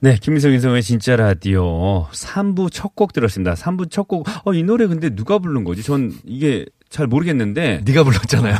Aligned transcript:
네, 0.00 0.16
김민석 0.20 0.52
인성의 0.52 0.82
진짜 0.82 1.16
라디오 1.16 2.06
3부 2.10 2.70
첫 2.72 2.94
곡 2.94 3.12
들었습니다. 3.12 3.54
3부 3.54 3.90
첫 3.90 4.06
곡. 4.06 4.26
어, 4.44 4.52
이 4.54 4.62
노래 4.62 4.86
근데 4.86 5.10
누가 5.10 5.38
부른 5.38 5.64
거지? 5.64 5.82
전 5.82 6.12
이게 6.24 6.66
잘 6.88 7.06
모르겠는데. 7.06 7.82
네가 7.84 8.04
불렀잖아요. 8.04 8.56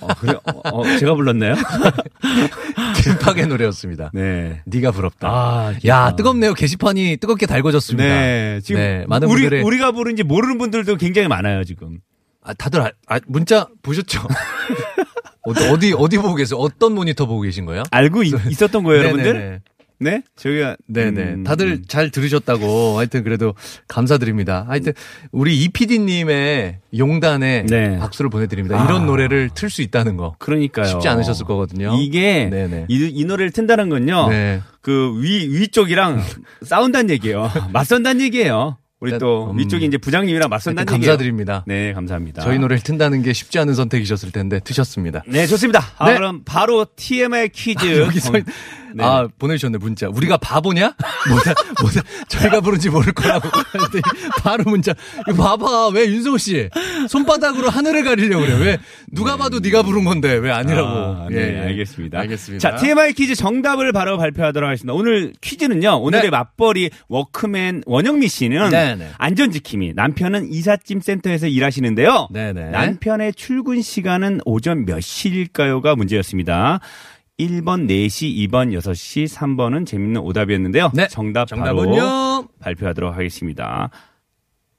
어, 0.00 0.06
그래? 0.18 0.32
어, 0.44 0.60
어, 0.80 0.96
제가 0.98 1.14
불렀나요? 1.14 1.54
김팍의 3.02 3.46
노래였습니다. 3.46 4.10
네. 4.12 4.62
네가 4.66 4.90
부럽다. 4.90 5.28
아, 5.28 5.74
야 5.86 6.14
뜨겁네요. 6.16 6.54
게시판이 6.54 7.18
뜨겁게 7.18 7.46
달궈졌습니다. 7.46 8.08
네. 8.08 8.60
지금 8.64 8.80
네, 8.80 9.04
많은 9.08 9.28
우리 9.28 9.42
분들의 9.42 9.62
우리가 9.62 9.92
부른지 9.92 10.24
모르는 10.24 10.58
분들도 10.58 10.96
굉장히 10.96 11.28
많아요, 11.28 11.62
지금. 11.62 12.00
아, 12.42 12.52
다들 12.54 12.80
아, 12.82 12.90
아, 13.06 13.20
문자 13.26 13.68
보셨죠? 13.82 14.20
어디, 15.42 15.68
어디 15.68 15.92
어디 15.96 16.16
보고 16.18 16.34
계세요? 16.34 16.58
어떤 16.58 16.94
모니터 16.94 17.26
보고 17.26 17.40
계신 17.42 17.64
거예요? 17.64 17.82
알고 17.90 18.24
있, 18.24 18.34
었던 18.62 18.82
거예요, 18.82 19.02
여러분들? 19.06 19.60
네? 20.02 20.22
저희가 20.34 20.76
네네. 20.86 21.22
음, 21.22 21.44
다들 21.44 21.66
음. 21.68 21.84
잘 21.86 22.10
들으셨다고. 22.10 22.98
하여튼 22.98 23.22
그래도 23.22 23.54
감사드립니다. 23.86 24.64
하여튼 24.66 24.94
우리 25.30 25.62
이PD님의 25.62 26.78
용단에 26.96 27.66
네. 27.68 27.98
박수를 27.98 28.30
보내드립니다. 28.30 28.80
아. 28.80 28.86
이런 28.86 29.06
노래를 29.06 29.50
틀 29.54 29.68
수 29.68 29.82
있다는 29.82 30.16
거. 30.16 30.34
그러니까요. 30.38 30.86
쉽지 30.86 31.06
않으셨을 31.06 31.44
거거든요. 31.44 31.94
이게 32.00 32.48
네네. 32.50 32.86
이, 32.88 33.10
이 33.14 33.24
노래를 33.24 33.50
튼다는 33.52 33.90
건요. 33.90 34.28
네. 34.30 34.62
그위 34.80 35.46
위쪽이랑 35.48 36.22
싸운다는 36.62 37.10
얘기예요. 37.10 37.50
맞선다는 37.72 38.22
얘기예요. 38.22 38.78
우리 39.00 39.16
또 39.18 39.50
음. 39.50 39.58
위쪽이 39.58 39.86
이제 39.86 39.96
부장님이랑 39.96 40.50
맞선다는. 40.50 40.84
감사드립니다. 40.84 41.64
네, 41.66 41.94
감사합니다. 41.94 42.42
저희 42.42 42.58
노래를 42.58 42.82
튼다는 42.82 43.22
게 43.22 43.32
쉽지 43.32 43.58
않은 43.58 43.72
선택이셨을 43.74 44.30
텐데 44.30 44.60
트셨습니다. 44.62 45.22
네, 45.26 45.46
좋습니다. 45.46 45.82
아, 45.96 46.10
네. 46.10 46.16
그럼 46.16 46.42
바로 46.44 46.86
TMI 46.96 47.48
퀴즈. 47.48 47.98
여기서 48.00 48.30
어, 48.30 48.40
네. 48.94 49.04
아 49.04 49.28
보내주셨네 49.38 49.78
문자. 49.78 50.08
우리가 50.08 50.36
바보냐? 50.38 50.94
뭐다 51.28 51.54
뭐다 51.80 52.02
저희가 52.28 52.60
부른지 52.60 52.90
모를 52.90 53.12
거라고. 53.12 53.48
바로 54.42 54.64
문자. 54.64 54.92
이거 55.28 55.42
봐봐 55.42 55.88
왜 55.88 56.06
윤성호 56.06 56.38
씨 56.38 56.68
손바닥으로 57.08 57.70
하늘을 57.70 58.04
가리려고 58.04 58.44
그래? 58.44 58.58
왜 58.58 58.78
누가 59.12 59.36
봐도 59.36 59.60
네가 59.60 59.82
부른 59.82 60.04
건데 60.04 60.32
왜 60.34 60.50
아니라고? 60.50 60.88
아, 60.88 61.26
네, 61.30 61.36
예, 61.36 61.56
예. 61.56 61.60
알겠습니다. 61.68 62.18
알겠습니다. 62.20 62.70
자, 62.70 62.76
TMI 62.76 63.12
퀴즈 63.12 63.34
정답을 63.34 63.92
바로 63.92 64.18
발표하도록 64.18 64.66
하겠습니다. 64.66 64.92
오늘 64.94 65.32
퀴즈는요, 65.40 66.00
오늘의 66.02 66.24
네. 66.24 66.30
맞벌이 66.30 66.90
워크맨 67.08 67.82
원영미 67.86 68.28
씨는 68.28 68.70
네네. 68.70 69.10
안전지킴이, 69.18 69.92
남편은 69.94 70.52
이삿짐 70.52 71.00
센터에서 71.00 71.46
일하시는데요. 71.46 72.28
네네. 72.32 72.70
남편의 72.70 73.34
출근 73.34 73.82
시간은 73.82 74.40
오전 74.44 74.84
몇 74.84 75.00
시일까요가 75.00 75.94
문제였습니다. 75.96 76.80
1번 77.48 77.88
4시, 77.88 78.48
2번 78.48 78.76
6시, 78.78 79.28
3번은 79.34 79.86
재밌는 79.86 80.20
오답이었는데요. 80.20 80.90
네. 80.94 81.08
정답 81.08 81.46
정답은요. 81.48 82.48
발표하도록 82.60 83.14
하겠습니다. 83.16 83.90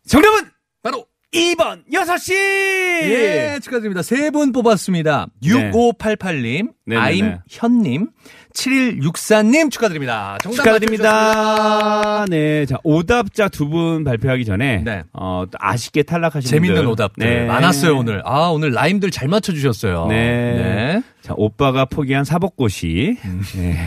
정답은 0.07 0.49
바로 0.83 1.05
2번 1.33 1.83
6시! 1.91 2.33
예, 2.33 3.59
축하드립니다. 3.63 4.01
세 4.01 4.31
분 4.31 4.51
뽑았습니다. 4.51 5.27
6588님, 5.43 6.73
네네네. 6.85 7.37
아임현님, 7.57 8.07
7164님 8.53 9.71
축하드립니다. 9.71 10.37
정답 10.41 10.57
축하드립니다. 10.63 12.25
네, 12.29 12.65
자 12.65 12.77
오답자 12.83 13.47
두 13.47 13.69
분 13.71 14.03
발표하기 14.03 14.43
전에 14.43 14.83
네. 14.83 15.03
어, 15.13 15.45
또 15.49 15.57
아쉽게 15.61 16.03
탈락하신 16.03 16.49
재밌는 16.49 16.75
분들. 16.75 16.91
오답들 16.91 17.25
네. 17.25 17.45
많았어요 17.45 17.95
오늘. 17.97 18.21
아 18.25 18.49
오늘 18.49 18.71
라임들 18.71 19.11
잘 19.11 19.29
맞춰주셨어요. 19.29 20.07
네. 20.07 21.01
자 21.21 21.33
오빠가 21.37 21.85
포기한 21.85 22.23
사법고시 22.23 23.17
네. 23.55 23.77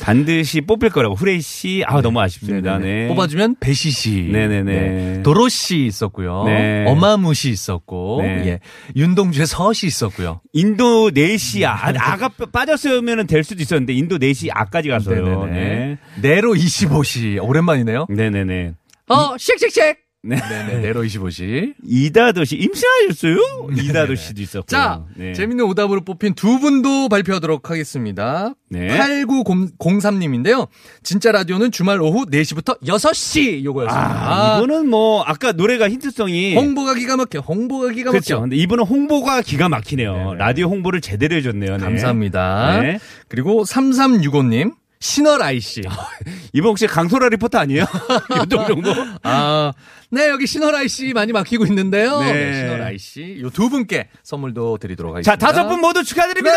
반드시 0.00 0.60
뽑힐 0.60 0.90
거라고 0.90 1.14
후레이 1.14 1.40
씨, 1.40 1.82
아 1.86 2.00
너무 2.00 2.20
아쉽습니다. 2.20 2.78
네네네. 2.78 3.02
네. 3.02 3.08
뽑아주면 3.08 3.56
배시시, 3.58 4.28
네네 4.30 4.62
네. 4.62 5.22
도로시 5.22 5.86
있었고요, 5.86 6.44
네. 6.44 6.84
어마무시 6.86 7.50
있었고, 7.50 8.20
네. 8.22 8.46
예. 8.46 8.60
윤동주의 8.96 9.46
서시 9.46 9.86
있었고요. 9.86 10.40
인도 10.52 11.10
4시 11.10 11.64
아, 11.64 11.92
아가 11.96 12.28
빠졌으면 12.28 13.26
될 13.26 13.42
수도 13.42 13.62
있었는데 13.62 13.92
인도 13.94 14.18
4시 14.18 14.50
아까지 14.52 14.88
가서요. 14.88 15.46
네. 15.46 15.98
네로 16.20 16.54
25시 16.54 17.42
오랜만이네요. 17.42 18.06
네네네. 18.08 18.74
어, 19.08 19.36
쉑쉑쉑. 19.36 20.07
네. 20.22 20.36
네네, 20.36 20.78
네로 20.80 21.04
25시. 21.04 21.74
이다도시 21.84 22.56
임신하셨어요? 22.56 23.68
이다도시도 23.76 24.42
있었고. 24.42 24.66
자, 24.66 25.04
네. 25.14 25.32
재밌는 25.32 25.64
오답으로 25.66 26.04
뽑힌 26.04 26.34
두 26.34 26.58
분도 26.58 27.08
발표하도록 27.08 27.70
하겠습니다. 27.70 28.52
네. 28.68 28.88
8903님인데요. 28.98 30.66
진짜 31.04 31.30
라디오는 31.30 31.70
주말 31.70 32.02
오후 32.02 32.26
4시부터 32.26 32.80
6시 32.82 33.62
요거였습니다. 33.64 34.54
아, 34.54 34.56
이분은 34.58 34.88
뭐 34.88 35.22
아까 35.22 35.52
노래가 35.52 35.88
힌트성이 35.88 36.56
홍보가 36.56 36.94
기가 36.94 37.16
막혀. 37.16 37.38
홍보가 37.38 37.90
기가 37.90 38.08
막혀. 38.10 38.10
그렇죠. 38.10 38.40
근데 38.40 38.56
이분은 38.56 38.84
홍보가 38.84 39.42
기가 39.42 39.68
막히네요. 39.68 40.12
네네. 40.16 40.34
라디오 40.34 40.66
홍보를 40.68 41.00
제대로 41.00 41.36
해줬네요. 41.36 41.76
네. 41.76 41.82
감사합니다. 41.82 42.80
네. 42.82 42.98
그리고 43.28 43.62
3365님. 43.62 44.74
신월 45.00 45.40
아이씨. 45.42 45.82
이분 46.52 46.70
혹시 46.70 46.88
강소라 46.88 47.28
리포터 47.28 47.58
아니에요? 47.58 47.84
요정 48.36 48.66
정도? 48.66 48.92
아, 49.22 49.72
네, 50.10 50.28
여기 50.28 50.46
신월 50.46 50.74
아이 50.74 50.88
씨 50.88 51.12
많이 51.12 51.32
막히고 51.32 51.66
있는데요. 51.66 52.20
네. 52.20 52.32
네, 52.32 52.60
신월 52.60 52.82
아이 52.82 52.98
씨. 52.98 53.38
요 53.42 53.50
두 53.50 53.68
분께 53.68 54.08
선물도 54.22 54.78
드리도록 54.78 55.12
자, 55.22 55.32
하겠습니다. 55.32 55.46
다섯 55.46 55.68
분 55.68 55.80
모두 55.80 56.02
축하드립니다! 56.04 56.56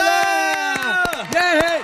네. 1.34 1.82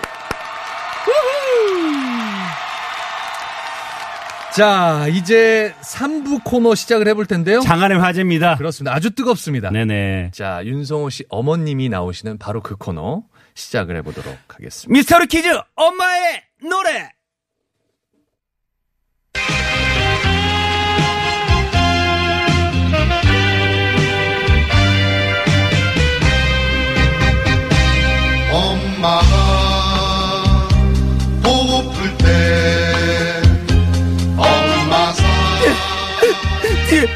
자, 4.55 5.05
이제 5.09 5.73
3부 5.81 6.43
코너 6.43 6.73
시작을 6.73 7.07
해볼 7.09 7.27
텐데요. 7.27 7.59
장안의 7.61 7.99
화제입니다. 7.99 8.55
그렇습니다. 8.57 8.95
아주 8.95 9.11
뜨겁습니다. 9.11 9.69
네네. 9.69 10.31
자, 10.33 10.61
윤성호 10.65 11.11
씨 11.11 11.25
어머님이 11.29 11.89
나오시는 11.89 12.39
바로 12.39 12.61
그 12.61 12.75
코너 12.75 13.23
시작을 13.53 13.95
해보도록 13.97 14.35
하겠습니다. 14.47 14.91
미스터리 14.97 15.27
퀴즈 15.27 15.49
엄마의 15.75 16.41
노래! 16.67 17.11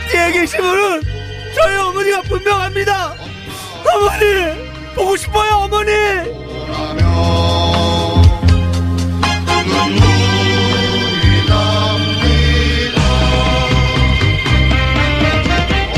뒤, 0.08 0.12
뒤에 0.12 0.32
계신 0.32 0.60
분은 0.62 1.02
저희 1.56 1.76
어머니가 1.78 2.22
분명합니다! 2.24 3.16
어머니! 3.94 4.72
보고 4.96 5.16
싶어요, 5.18 5.56
어머니! 5.64 5.92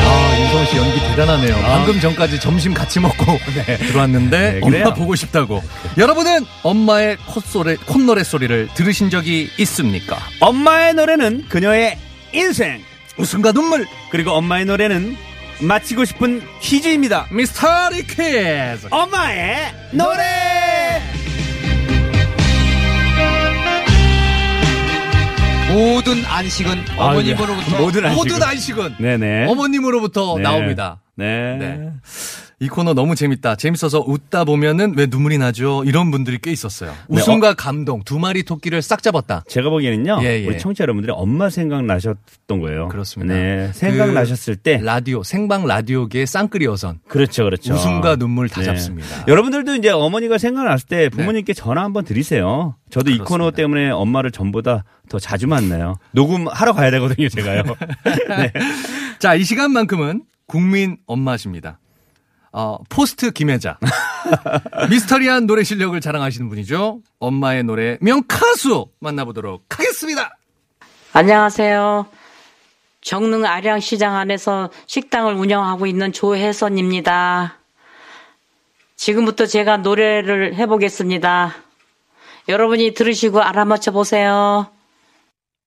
아, 0.05 0.65
씨 0.69 0.77
연기 0.77 0.99
대단하네요. 0.99 1.55
방금 1.61 1.99
전까지 1.99 2.39
점심 2.39 2.73
같이 2.73 2.99
먹고 2.99 3.37
들어왔는데 3.87 4.53
네, 4.53 4.59
엄마. 4.83 4.93
보고 4.93 5.15
싶다고. 5.15 5.61
여러분은 5.97 6.45
엄마의 6.63 7.17
콧소리, 7.27 7.77
콧노래 7.77 8.23
소리를 8.23 8.69
들으신 8.73 9.09
적이 9.09 9.49
있습니까? 9.57 10.17
엄마의 10.39 10.93
노래는 10.93 11.45
그녀의 11.49 11.97
인생! 12.33 12.81
웃음과 13.17 13.51
눈물, 13.51 13.85
그리고 14.09 14.31
엄마의 14.31 14.65
노래는 14.65 15.15
마치고 15.61 16.05
싶은 16.05 16.41
퀴즈입니다. 16.61 17.27
미스터리 17.31 18.03
퀴즈. 18.07 18.87
엄마의 18.89 19.73
노래! 19.91 20.23
모든 25.71 26.23
안식은 26.25 26.85
어머님으로부터 26.97 27.75
아, 27.75 27.79
모든 27.79 28.05
안식은. 28.05 28.15
모든 28.15 28.43
안식은 28.43 28.95
네네. 28.99 29.47
어머님으로부터 29.47 30.35
네. 30.37 30.43
나옵니다. 30.43 31.01
네. 31.15 31.57
네. 31.57 31.89
이 32.63 32.69
코너 32.69 32.93
너무 32.93 33.13
재밌다. 33.13 33.55
재밌어서 33.55 34.05
웃다 34.07 34.45
보면은 34.45 34.93
왜 34.95 35.05
눈물이 35.07 35.37
나죠? 35.37 35.83
이런 35.85 36.11
분들이 36.11 36.39
꽤 36.41 36.49
있었어요. 36.49 36.91
네, 37.09 37.19
웃음과 37.19 37.55
감동 37.55 38.03
두 38.05 38.19
마리 38.19 38.43
토끼를 38.43 38.81
싹 38.81 39.03
잡았다. 39.03 39.43
제가 39.49 39.69
보기에는요. 39.69 40.19
예, 40.23 40.41
예. 40.41 40.47
우리 40.47 40.57
청취자 40.57 40.83
여러분들이 40.83 41.11
엄마 41.13 41.49
생각 41.49 41.83
나셨던 41.83 42.61
거예요. 42.61 42.87
그렇습니다. 42.87 43.33
네. 43.33 43.69
생각나셨을 43.73 44.55
때. 44.55 44.79
라디오 44.81 45.23
생방 45.23 45.67
라디오계의 45.67 46.25
쌍끌이 46.25 46.65
어선 46.67 46.99
그렇죠, 47.09 47.43
그렇죠. 47.43 47.73
웃음과 47.73 48.15
눈물 48.15 48.47
다 48.47 48.61
네. 48.61 48.67
잡습니다. 48.67 49.09
여러분들도 49.27 49.75
이제 49.75 49.89
어머니가 49.89 50.37
생각났을 50.37 50.87
때 50.87 51.09
부모님께 51.09 51.51
전화 51.51 51.83
한번 51.83 52.05
드리세요. 52.05 52.77
저도 52.89 53.09
이 53.09 53.17
그렇습니다. 53.17 53.25
코너 53.25 53.51
때문에 53.51 53.89
엄마를 53.89 54.31
전보다 54.31 54.85
더 55.09 55.19
자주 55.19 55.47
만나요. 55.47 55.97
녹음하러 56.13 56.71
가야 56.71 56.91
되거든요, 56.91 57.27
제가요. 57.27 57.63
네. 58.29 58.53
자, 59.19 59.35
이 59.35 59.43
시간만큼은 59.43 60.23
국민 60.47 60.95
엄마십니다. 61.07 61.79
어, 62.53 62.77
포스트 62.87 63.31
김혜자. 63.31 63.79
미스터리한 64.89 65.47
노래 65.47 65.63
실력을 65.63 65.99
자랑하시는 65.99 66.47
분이죠. 66.49 67.01
엄마의 67.19 67.63
노래 67.63 67.97
명카수 67.99 68.89
만나보도록 68.99 69.65
하겠습니다. 69.69 70.37
안녕하세요. 71.13 72.05
정릉 73.01 73.45
아량시장 73.45 74.15
안에서 74.15 74.69
식당을 74.85 75.33
운영하고 75.33 75.87
있는 75.87 76.13
조혜선입니다. 76.13 77.57
지금부터 78.95 79.47
제가 79.47 79.77
노래를 79.77 80.55
해보겠습니다. 80.55 81.55
여러분이 82.47 82.93
들으시고 82.93 83.41
알아맞혀 83.41 83.91
보세요. 83.91 84.67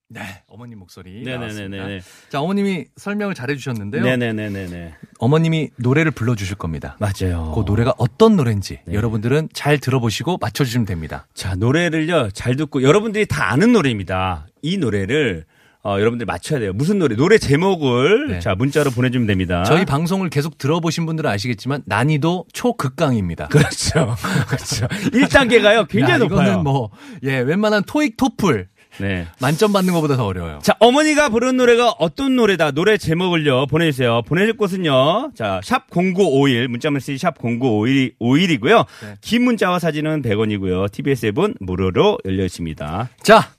네, 0.09 0.21
어머님 0.47 0.79
목소리. 0.79 1.23
네네네네. 1.23 1.77
나왔습니다. 1.77 2.05
자, 2.29 2.39
어머님이 2.41 2.85
설명을 2.95 3.33
잘 3.35 3.49
해주셨는데요. 3.49 4.03
네네네네네. 4.03 4.93
어머님이 5.19 5.71
노래를 5.75 6.11
불러주실 6.11 6.55
겁니다. 6.55 6.95
맞아요. 6.99 7.51
그 7.53 7.63
노래가 7.65 7.93
어떤 7.97 8.37
노래인지 8.37 8.79
네. 8.85 8.93
여러분들은 8.93 9.49
잘 9.53 9.79
들어보시고 9.79 10.37
맞춰주시면 10.39 10.85
됩니다. 10.85 11.27
자, 11.33 11.55
노래를요, 11.55 12.29
잘 12.31 12.55
듣고, 12.55 12.83
여러분들이 12.83 13.25
다 13.25 13.51
아는 13.51 13.73
노래입니다. 13.73 14.47
이 14.61 14.77
노래를, 14.77 15.43
어, 15.83 15.99
여러분들 15.99 16.25
맞춰야 16.25 16.61
돼요. 16.61 16.71
무슨 16.73 16.99
노래? 16.99 17.17
노래 17.17 17.37
제목을, 17.37 18.27
네. 18.29 18.39
자, 18.39 18.55
문자로 18.55 18.91
보내주면 18.91 19.27
됩니다. 19.27 19.65
저희 19.65 19.83
방송을 19.83 20.29
계속 20.29 20.57
들어보신 20.57 21.05
분들은 21.05 21.29
아시겠지만 21.29 21.83
난이도 21.85 22.45
초극강입니다. 22.53 23.47
그렇죠. 23.51 24.15
그렇죠. 24.47 24.87
1단계가요, 24.87 25.85
굉장히 25.89 26.13
야, 26.13 26.17
높아요. 26.19 26.43
이거는 26.43 26.63
뭐, 26.63 26.91
예, 27.23 27.39
웬만한 27.39 27.83
토익 27.83 28.15
토플 28.15 28.69
네. 28.99 29.27
만점 29.39 29.73
받는 29.73 29.93
것보다 29.93 30.17
더 30.17 30.25
어려워요. 30.25 30.59
자, 30.63 30.75
어머니가 30.79 31.29
부른 31.29 31.57
노래가 31.57 31.89
어떤 31.99 32.35
노래다. 32.35 32.71
노래 32.71 32.97
제목을요, 32.97 33.67
보내주세요. 33.67 34.21
보내줄 34.23 34.57
곳은요, 34.57 35.31
자, 35.35 35.61
샵 35.63 35.89
0951, 35.91 36.67
문자 36.67 36.89
메시지 36.89 37.17
샵 37.17 37.37
0951이고요. 37.37 38.85
네. 39.03 39.15
긴 39.21 39.43
문자와 39.43 39.79
사진은 39.79 40.21
100원이고요. 40.21 40.91
TBS 40.91 41.27
앱은 41.27 41.55
무료로 41.59 42.19
열려 42.25 42.45
있습니다. 42.45 43.09
자, 43.21 43.51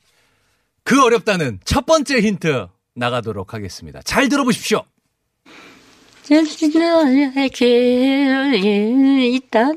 그 0.85 1.03
어렵다는 1.05 1.61
첫 1.65 1.87
번째 1.87 2.21
힌트 2.21 2.67
나가도록 2.95 3.55
하겠습니다. 3.55 4.01
잘 4.03 4.29
들어보십시오. 4.29 4.83
너의 6.31 7.49
길이 7.49 9.35
있다 9.35 9.73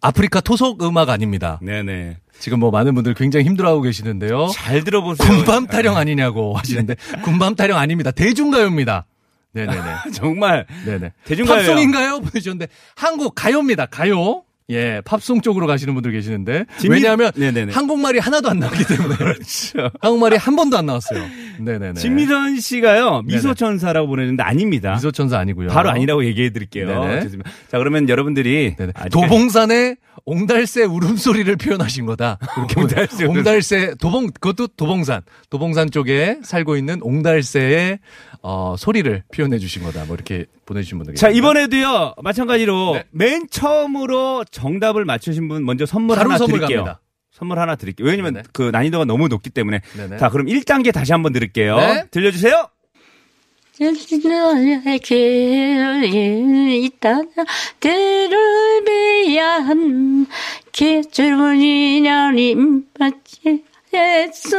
아프리카 0.01 0.41
토속 0.41 0.83
음악 0.83 1.09
아닙니다. 1.09 1.59
네네. 1.63 2.19
지금 2.39 2.61
뭐 2.61 2.71
많은 2.71 2.95
분들 2.95 3.15
굉장히 3.15 3.47
힘들어하고 3.47 3.81
계시는데요. 3.83 4.49
잘 4.55 4.85
들어보세요. 4.85 5.29
군밤 5.29 5.67
타령 5.67 5.97
아니냐고 5.97 6.55
하시는데 6.57 6.95
군밤 7.25 7.57
타령 7.57 7.79
아닙니다. 7.79 8.11
대중가요입니다. 8.11 9.07
네네네. 9.57 10.11
정말 10.13 10.67
네네. 10.85 11.13
대중가요예요. 11.25 11.67
팝송인가요? 11.69 12.21
보내주셨는데 12.21 12.69
한국 12.95 13.35
가요입니다. 13.35 13.87
가요. 13.87 14.43
예, 14.69 15.01
팝송 15.05 15.43
쪽으로 15.43 15.69
가시는 15.69 15.95
분들 15.95 16.11
계시는데 16.11 16.65
진미- 16.79 16.95
왜냐하면 16.95 17.31
네네네. 17.37 17.73
한국말이 17.73 18.19
하나도 18.19 18.51
안 18.51 18.59
나오기 18.59 18.85
때문에 18.85 19.15
그렇죠. 19.17 19.91
한국말이 20.01 20.37
한 20.37 20.57
번도 20.57 20.77
안 20.77 20.87
나왔어요. 20.87 21.25
네네네. 21.61 21.95
진미선 22.01 22.59
씨가요 22.59 23.23
미소천사라고 23.27 24.09
보내는데 24.09 24.43
아닙니다. 24.43 24.95
미소천사 24.95 25.39
아니고요. 25.39 25.69
바로 25.69 25.91
아니라고 25.91 26.25
얘기해 26.25 26.51
드릴게요. 26.51 26.89
자 27.69 27.79
그러면 27.79 28.09
여러분들이. 28.09 28.75
아직까지- 28.77 29.11
도봉산의 29.13 29.97
옹달새 30.25 30.83
울음소리를 30.83 31.55
표현하신 31.57 32.07
거다. 32.07 32.39
이렇게 32.59 32.81
옹달새 32.81 33.25
옹달새 33.25 33.95
도봉 34.01 34.31
그것도 34.41 34.67
도봉산 34.77 35.23
도봉산 35.49 35.93
쪽에 35.93 36.39
살고 36.43 36.77
있는 36.77 36.99
옹달새의 37.03 38.01
어, 38.43 38.75
소리를 38.77 39.23
표현해 39.33 39.59
주신 39.61 39.85
거다. 39.85 40.07
뭐 40.07 40.17
이렇게 40.17 40.47
보내주신 40.67 40.99
분들 40.99 41.15
자. 41.15 41.31
이번에도요 41.31 42.15
마찬가지로 42.23 42.95
네. 42.95 43.05
맨 43.13 43.47
처음으로 43.49 44.45
정답을 44.51 45.05
맞추신 45.05 45.49
분 45.49 45.65
먼저 45.65 45.87
선물 45.87 46.19
하나 46.19 46.37
선물 46.37 46.59
드릴게요. 46.59 46.85
갑니다. 46.85 47.01
선물 47.31 47.59
하나 47.59 47.77
드릴게요. 47.77 48.07
왜냐면 48.07 48.35
네네. 48.35 48.47
그 48.53 48.71
난이도가 48.73 49.05
너무 49.05 49.29
높기 49.29 49.51
때문에. 49.51 49.81
네네. 49.97 50.19
자 50.19 50.29
그럼 50.29 50.47
1단계 50.47 50.93
다시 50.93 51.13
한번 51.13 51.33
드릴게요. 51.33 51.77
네. 51.77 52.05
들려주세요. 52.11 52.69
했어. 63.97 64.57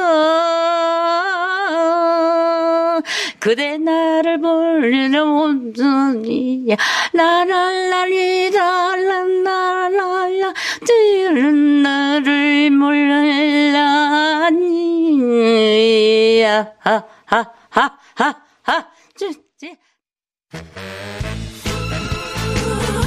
그대 3.40 3.78
나를 3.78 4.42
보려는 4.42 5.22
온전이야. 5.24 6.76
라랄라리라라라라 7.14 8.54
들은 10.86 11.82
나를 11.84 12.72
몰라니 12.72 13.18
하하하하하. 16.80 17.98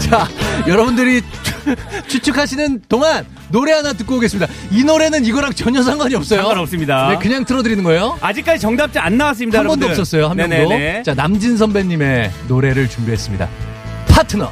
자, 0.09 0.27
여러분들이 0.67 1.23
추측하시는 2.09 2.83
동안 2.89 3.27
노래 3.49 3.73
하나 3.73 3.93
듣고 3.93 4.17
오겠습니다. 4.17 4.53
이 4.71 4.85
노래는 4.85 5.25
이거랑 5.25 5.53
전혀 5.55 5.83
상관이 5.83 6.15
없어요. 6.15 6.41
상관없습니다. 6.41 7.09
네, 7.11 7.19
그냥 7.19 7.45
틀어드리는 7.45 7.83
거예요. 7.85 8.19
아직까지 8.21 8.61
정답자 8.61 9.03
안 9.05 9.17
나왔습니다. 9.17 9.59
한 9.59 9.67
번도 9.67 9.87
여러분들. 9.87 10.01
없었어요. 10.01 10.29
한 10.29 10.37
명도. 10.37 10.55
네네네. 10.71 11.03
자, 11.03 11.15
남진 11.15 11.57
선배님의 11.57 12.31
노래를 12.49 12.89
준비했습니다. 12.89 13.49
파트너. 14.09 14.51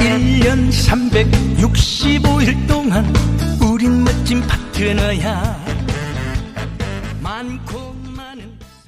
일년 0.00 0.70
365일 0.70 2.66
동안 2.66 3.04
우린 3.62 4.02
멋진 4.04 4.40
파트너야 4.42 5.64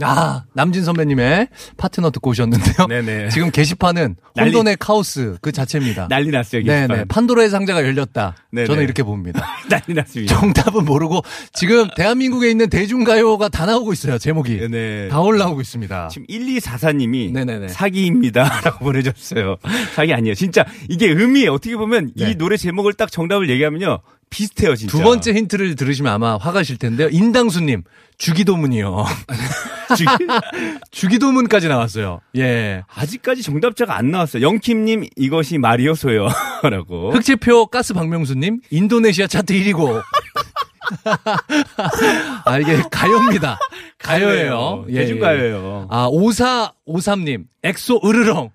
아, 0.00 0.44
남진 0.54 0.84
선배님의 0.84 1.48
파트너 1.76 2.10
듣고 2.10 2.30
오셨는데요. 2.30 2.86
네네. 2.88 3.28
지금 3.30 3.50
게시판은 3.50 4.16
난리- 4.34 4.50
혼돈의 4.50 4.76
카오스 4.78 5.36
그 5.40 5.52
자체입니다. 5.52 6.08
난리 6.08 6.30
났어요. 6.30 6.62
네네. 6.64 6.86
게시판. 6.88 7.08
판도라의 7.08 7.50
상자가 7.50 7.82
열렸다. 7.84 8.34
네네. 8.52 8.66
저는 8.66 8.82
이렇게 8.82 9.02
봅니다. 9.02 9.46
난리 9.68 9.94
났습니다. 9.94 10.34
정답은 10.38 10.84
모르고 10.84 11.22
지금 11.52 11.88
대한민국에 11.96 12.50
있는 12.50 12.68
대중가요가 12.70 13.48
다 13.48 13.66
나오고 13.66 13.92
있어요. 13.92 14.18
제목이. 14.18 14.58
네네. 14.58 15.08
다 15.08 15.20
올라오고 15.20 15.60
있습니다. 15.60 16.08
지금 16.08 16.26
1244님이 16.28 17.32
네네네. 17.32 17.68
사기입니다. 17.68 18.60
라고 18.64 18.78
보내줬어요. 18.84 19.56
사기 19.94 20.12
아니에요. 20.14 20.34
진짜 20.34 20.64
이게 20.88 21.08
의미, 21.08 21.46
어떻게 21.48 21.76
보면 21.76 22.12
네. 22.16 22.30
이 22.30 22.34
노래 22.36 22.56
제목을 22.56 22.94
딱 22.94 23.10
정답을 23.12 23.50
얘기하면요. 23.50 24.00
비슷해요, 24.32 24.74
진짜. 24.74 24.96
두 24.96 25.04
번째 25.04 25.32
힌트를 25.34 25.74
들으시면 25.76 26.10
아마 26.12 26.36
화가 26.38 26.62
실 26.62 26.78
텐데요. 26.78 27.08
인당수님, 27.12 27.84
주기도문이요. 28.16 29.04
주- 29.96 30.04
주기도문까지 30.90 31.68
나왔어요. 31.68 32.20
예. 32.38 32.82
아직까지 32.94 33.42
정답자가 33.42 33.94
안 33.96 34.10
나왔어요. 34.10 34.42
영킴님, 34.42 35.04
이것이 35.16 35.58
말이어서요. 35.58 36.28
라고. 36.64 37.12
흑채표 37.12 37.66
가스 37.66 37.92
박명수님, 37.92 38.60
인도네시아 38.70 39.26
차트 39.26 39.52
1위고. 39.52 40.02
아, 42.44 42.58
이게 42.58 42.82
가요입니다. 42.90 43.58
가요예요. 43.98 44.86
예, 44.88 45.00
대중가요예요. 45.00 45.86
아, 45.90 46.08
5453님, 46.10 47.44
엑소 47.62 48.00
으르렁. 48.04 48.50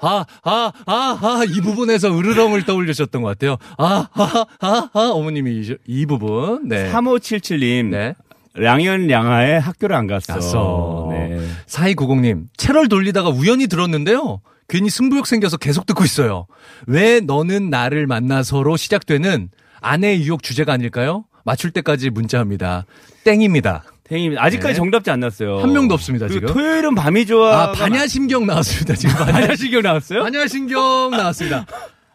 아, 0.00 0.24
아, 0.42 0.72
아, 0.86 1.18
아, 1.20 1.44
이 1.48 1.60
부분에서 1.60 2.16
으르렁을 2.16 2.64
떠올리셨던 2.64 3.22
것 3.22 3.28
같아요. 3.28 3.56
아, 3.78 4.08
아, 4.12 4.44
아, 4.60 4.90
아, 4.92 5.00
어머님이 5.12 5.60
이, 5.60 5.76
이 5.86 6.06
부분. 6.06 6.68
네. 6.68 6.90
3577님, 6.92 7.86
네. 7.86 8.14
량현 8.54 9.06
량하에 9.08 9.56
학교를 9.56 9.96
안 9.96 10.06
갔어. 10.06 10.34
갔어. 10.34 11.08
네. 11.10 11.40
4290님, 11.66 12.46
채널 12.56 12.88
돌리다가 12.88 13.28
우연히 13.28 13.66
들었는데요. 13.66 14.40
괜히 14.68 14.88
승부욕 14.90 15.26
생겨서 15.26 15.56
계속 15.56 15.86
듣고 15.86 16.04
있어요. 16.04 16.46
왜 16.86 17.20
너는 17.20 17.70
나를 17.70 18.06
만나서로 18.06 18.76
시작되는 18.76 19.50
아내의 19.80 20.22
유혹 20.22 20.42
주제가 20.42 20.72
아닐까요? 20.72 21.24
맞출 21.44 21.70
때까지 21.70 22.10
문자합니다. 22.10 22.86
땡입니다. 23.24 23.84
땡입니다. 24.08 24.42
아직까지 24.44 24.74
네. 24.74 24.76
정답자 24.76 25.12
안 25.14 25.20
났어요. 25.20 25.58
한 25.60 25.72
명도 25.72 25.94
없습니다, 25.94 26.28
지금. 26.28 26.48
토요일은 26.48 26.94
밤이 26.94 27.24
좋아. 27.26 27.62
아, 27.62 27.72
반야신경 27.72 28.46
나왔습니다. 28.46 28.94
지금 28.94 29.14
반야, 29.16 29.32
반야신경 29.32 29.82
나왔어요? 29.82 30.22
반야신경 30.22 31.10
나왔습니다. 31.12 31.66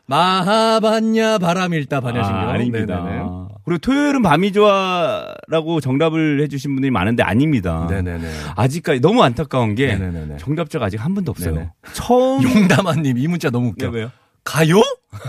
마하반야 0.05 1.37
바람 1.39 1.73
일다 1.73 1.99
반야신경. 2.01 2.41
아, 2.41 2.51
아닙니다. 2.51 3.03
네네네. 3.03 3.23
그리고 3.65 3.77
토요일은 3.79 4.21
밤이 4.23 4.51
좋아라고 4.51 5.79
정답을 5.81 6.41
해주신 6.41 6.73
분들이 6.73 6.89
많은데 6.89 7.21
아닙니다. 7.21 7.85
네네네. 7.89 8.27
아직까지 8.55 9.01
너무 9.01 9.21
안타까운 9.23 9.75
게 9.75 9.95
네네네. 9.95 10.37
정답자가 10.37 10.85
아직 10.85 11.03
한 11.03 11.13
분도 11.13 11.31
없어요. 11.31 11.53
네네. 11.53 11.69
처음 11.93 12.41
용담아님, 12.43 13.17
이 13.17 13.27
문자 13.27 13.49
너무 13.51 13.69
웃겨. 13.69 13.87
네, 13.91 13.97
왜요? 13.97 14.11
가요? 14.49 14.81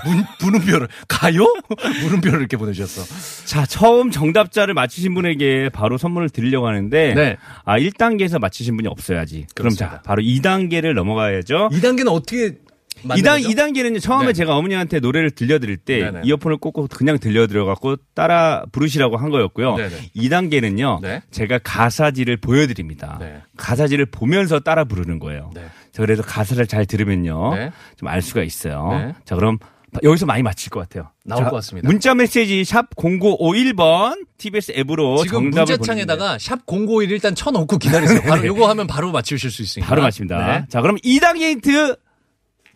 문, 0.07 0.25
물음표를. 0.41 0.89
가요? 1.07 1.45
물음표를 2.03 2.39
이렇게 2.41 2.57
보내주셨어. 2.57 3.45
자 3.45 3.67
처음 3.67 4.11
정답자를 4.11 4.73
맞히신 4.73 5.13
분에게 5.13 5.69
바로 5.69 5.99
선물을 5.99 6.31
드리려고 6.31 6.67
하는데 6.67 7.15
네. 7.15 7.37
아 7.65 7.79
1단계에서 7.79 8.41
맞히신 8.41 8.77
분이 8.77 8.89
없어요 8.89 9.19
아직. 9.19 9.47
그럼 9.55 9.69
그렇습니다. 9.75 9.97
자 9.97 10.03
바로 10.03 10.23
2단계를 10.23 10.95
넘어가야죠. 10.95 11.69
2단계는 11.71 12.09
어떻게 12.09 12.57
2단, 13.03 13.43
2단계는 13.43 14.01
처음에 14.01 14.29
네. 14.29 14.33
제가 14.33 14.57
어머니한테 14.57 15.01
노래를 15.01 15.31
들려드릴 15.31 15.79
때 15.79 15.99
네네. 16.11 16.21
이어폰을 16.25 16.59
꽂고 16.59 16.89
그냥 16.89 17.19
들려드려갖고 17.19 17.97
따라 18.15 18.65
부르시라고 18.73 19.17
한 19.17 19.31
거였고요. 19.31 19.77
네네. 19.77 20.11
2단계는요. 20.17 21.01
네. 21.01 21.23
제가 21.31 21.59
가사지를 21.63 22.37
보여드립니다. 22.39 23.17
네. 23.21 23.41
가사지를 23.57 24.07
보면서 24.07 24.61
따라 24.61 24.85
부르는 24.85 25.19
거예요. 25.19 25.51
네. 25.91 25.97
자, 25.97 26.03
그래서 26.03 26.23
가사를 26.23 26.65
잘 26.67 26.87
들으면요. 26.87 27.55
네. 27.55 27.71
좀 27.97 28.12
알 28.12 28.23
수가 28.23 28.43
있어요. 28.43 28.89
네. 28.93 29.15
자, 29.25 29.35
그럼 29.35 29.59
여기서 30.03 30.25
많이 30.25 30.43
맞힐 30.43 30.71
것 30.71 30.81
같아요. 30.81 31.11
나올 31.25 31.45
자, 31.45 31.51
것 31.51 31.57
같습니다. 31.57 31.89
문자 31.89 32.15
메시지 32.15 32.65
샵 32.65 32.91
0951번 32.97 34.25
TBS 34.39 34.73
앱으로 34.77 35.23
지금 35.25 35.51
정답을 35.51 35.77
문자창에다가 35.77 36.37
샵051 36.37 37.11
일단 37.11 37.35
쳐놓고 37.35 37.79
기다리세요. 37.79 38.23
바로 38.23 38.45
요거 38.47 38.69
하면 38.69 38.87
바로 38.87 39.11
맞추실 39.11 39.51
수 39.51 39.63
있으니까. 39.63 39.89
바로 39.89 40.03
맞춥니다. 40.03 40.47
네. 40.47 40.67
자, 40.69 40.81
그럼 40.81 40.97
2단계 40.99 41.51
힌트 41.51 41.97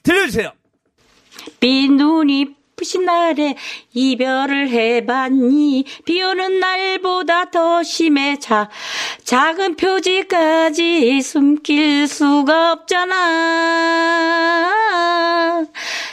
들려주세요. 0.03 0.51
햇빛 1.61 1.97
눈이 1.97 2.57
부신 2.77 3.05
날에 3.05 3.57
이별을 3.93 4.69
해봤니? 4.71 5.85
비 6.05 6.23
오는 6.23 6.61
날보다 6.61 7.51
더 7.51 7.83
심해. 7.83 8.39
자, 8.39 8.69
작은 9.25 9.77
표지까지 9.77 11.21
숨길 11.23 12.07
수가 12.09 12.73
없잖아. 12.73 13.15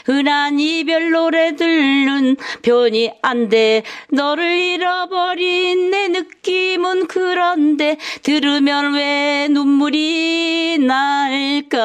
흔한 0.05 0.59
이별 0.59 1.11
노래들은 1.11 2.35
변이 2.61 3.11
안 3.21 3.49
돼. 3.49 3.83
너를 4.09 4.57
잃어버린 4.57 5.91
내 5.91 6.07
느낌은 6.07 7.07
그런데 7.07 7.97
들으면 8.23 8.93
왜 8.93 9.47
눈물이 9.49 10.79
날까 10.79 11.77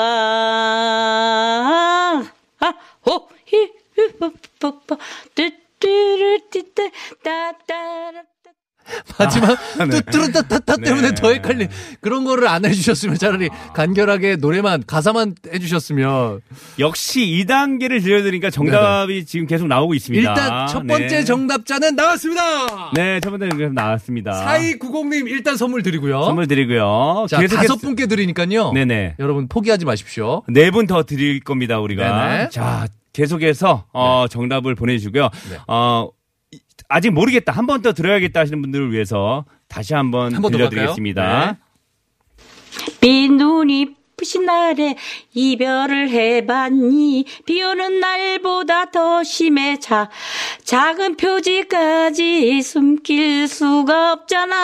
아, 2.59 2.75
호, 3.06 3.28
히, 3.47 3.71
히, 3.97 4.12
뽀, 4.18 4.30
뽀, 4.59 4.80
뽀, 4.80 4.99
뚜뚜르, 5.35 6.38
띠뚜, 6.50 6.90
따따라. 7.23 8.23
하지만 9.18 9.56
네. 9.78 10.00
뚜뚜루따따따 10.00 10.76
때문에 10.76 11.08
네. 11.11 11.14
더 11.14 11.32
헷갈린 11.32 11.68
그런 12.00 12.25
거를 12.25 12.49
안 12.49 12.64
해주셨으면 12.64 13.16
차라리 13.18 13.49
간결하게 13.75 14.37
노래만 14.37 14.85
가사만 14.87 15.35
해주셨으면 15.52 16.40
역시 16.78 17.20
2단계를 17.46 18.02
들려드리니까 18.02 18.50
정답이 18.50 19.25
지금 19.25 19.46
계속 19.46 19.66
나오고 19.68 19.94
있습니다. 19.94 20.28
일단 20.30 20.66
첫 20.68 20.87
번째 20.87 21.06
네. 21.06 21.25
정답자는 21.25 21.96
나왔습니다. 21.96 22.90
네, 22.94 23.20
첫 23.20 23.30
번째 23.30 23.49
정답 23.49 23.73
나왔습니다. 23.73 24.32
4290님 24.46 25.28
일단 25.28 25.56
선물 25.56 25.82
드리고요. 25.82 26.25
선물 26.25 26.46
드리고요. 26.46 27.26
자, 27.28 27.38
계속해서- 27.40 27.56
다섯 27.56 27.76
분께 27.76 28.06
드리니까요. 28.06 28.73
네네. 28.73 29.14
여러분 29.18 29.49
포기하지 29.49 29.85
마십시오. 29.85 30.42
네 30.49 30.70
분 30.70 30.87
더 30.87 31.02
드릴 31.04 31.40
겁니다, 31.40 31.78
우리가. 31.80 32.28
네네. 32.28 32.49
자, 32.50 32.87
계속해서, 33.12 33.85
어, 33.92 34.26
정답을 34.28 34.75
보내주고요. 34.75 35.30
네. 35.50 35.56
어, 35.68 36.08
이- 36.08 36.15
아직 36.88 37.11
모르겠다. 37.11 37.52
한 37.52 37.66
번 37.66 37.83
더 37.83 37.93
들어야겠다 37.93 38.40
하시는 38.40 38.61
분들을 38.62 38.93
위해서 38.93 39.45
다시 39.69 39.95
한번 39.95 40.35
한번더 40.35 40.57
들려드리겠습니다. 40.59 41.59
빈 43.00 43.37
눈이 43.37 43.97
부신 44.16 44.45
날에 44.47 44.97
이별을 45.35 46.09
해봤니? 46.09 47.26
비 47.45 47.62
오는 47.62 48.00
날보다 48.00 48.90
더 48.90 49.23
심해. 49.23 49.78
자, 49.78 50.09
작은 50.64 51.16
표지까지 51.19 52.62
숨길 52.62 53.47
수가 53.47 54.12
없잖아 54.14 54.57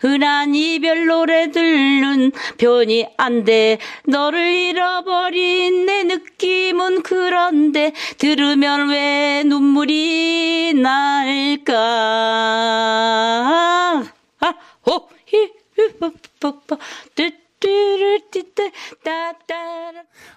흔한 0.00 0.54
이별 0.54 1.06
노래들은 1.06 2.32
변이 2.58 3.06
안 3.16 3.44
돼 3.44 3.78
너를 4.06 4.52
잃어버린 4.52 5.86
내 5.86 6.02
느낌은 6.04 7.02
그런데 7.02 7.92
들으면 8.18 8.88
왜 8.90 9.42
눈물이 9.44 10.74
날까 10.74 11.74
아, 14.40 14.54
호, 14.86 15.08
히, 15.26 15.38
히. 15.76 15.84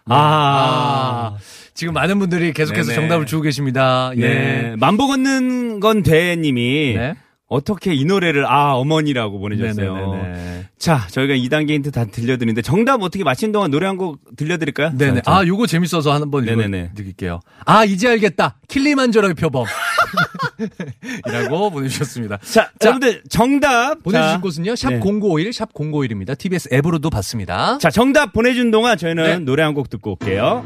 아. 0.05 1.37
지금 1.73 1.93
많은 1.93 2.19
분들이 2.19 2.53
계속해서 2.53 2.89
네네. 2.91 2.95
정답을 2.95 3.25
주고 3.25 3.41
계십니다. 3.43 4.11
예. 4.17 4.21
네. 4.21 4.75
만보 4.77 5.07
걷는 5.07 5.79
건 5.79 6.03
대님이 6.03 6.93
네. 6.97 7.15
어떻게 7.51 7.93
이 7.93 8.05
노래를 8.05 8.45
아 8.49 8.75
어머니라고. 8.75 9.49
네네네네. 9.49 10.67
자, 10.79 11.05
저희가 11.11 11.33
2단계 11.35 11.71
힌트 11.71 11.91
다 11.91 12.05
들려드리는데 12.05 12.61
정답 12.61 13.01
어떻게 13.03 13.25
맞힌 13.25 13.51
동안 13.51 13.69
노래 13.71 13.87
한 13.87 13.97
곡 13.97 14.19
들려드릴까요? 14.37 14.91
네네. 14.97 15.15
자, 15.15 15.21
자. 15.23 15.37
아, 15.37 15.45
요거 15.45 15.67
재밌어서 15.67 16.13
한번 16.13 16.45
네네네. 16.45 16.91
드릴게요. 16.95 17.41
아, 17.65 17.83
이제 17.83 18.07
알겠다. 18.07 18.55
킬리만저로의 18.69 19.33
표범. 19.33 19.65
이라고 21.27 21.69
보내주셨습니다. 21.71 22.37
자, 22.37 22.69
자, 22.79 22.87
여러분들 22.87 23.23
정답 23.29 24.01
보내주신 24.01 24.31
자, 24.35 24.39
곳은요. 24.41 24.75
샵 24.77 24.89
네. 24.93 24.99
0951, 25.01 25.51
샵 25.53 25.73
0951입니다. 25.73 26.37
TBS 26.37 26.69
앱으로도 26.73 27.09
받습니다. 27.09 27.77
자, 27.79 27.89
정답 27.91 28.31
보내준 28.31 28.71
동안 28.71 28.97
저희는 28.97 29.23
네. 29.23 29.39
노래 29.39 29.63
한 29.63 29.73
곡 29.73 29.89
듣고 29.89 30.11
올게요. 30.11 30.65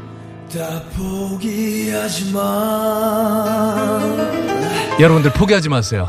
다 0.52 0.82
포기하지 0.96 2.32
마 2.32 4.00
여러분들 5.00 5.32
포기하지 5.32 5.68
마세요. 5.68 6.06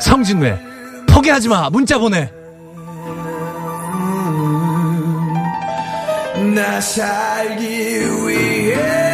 성진회. 0.00 0.58
포기하지 1.08 1.48
마. 1.48 1.70
문자 1.70 1.98
보내. 1.98 2.30
나 6.54 6.80
살기 6.80 7.66
위해 8.26 9.04